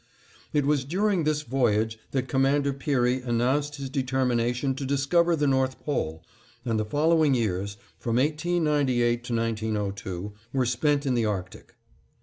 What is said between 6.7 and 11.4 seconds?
the following years (from 1898 to 1902) were spent in the